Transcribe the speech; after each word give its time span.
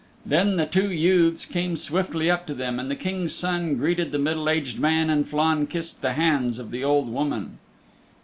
Then 0.25 0.55
the 0.55 0.65
two 0.65 0.91
youths 0.91 1.45
came 1.45 1.77
swiftly 1.77 2.27
up 2.31 2.47
to 2.47 2.55
them, 2.55 2.79
and 2.79 2.89
the 2.89 2.95
King's 2.95 3.35
Son 3.35 3.75
greeted 3.75 4.11
the 4.11 4.17
middle 4.17 4.49
aged 4.49 4.79
man, 4.79 5.11
and 5.11 5.29
Flann 5.29 5.67
kissed 5.67 6.01
the 6.01 6.13
hands 6.13 6.57
of 6.57 6.71
the 6.71 6.83
old 6.83 7.07
woman. 7.07 7.59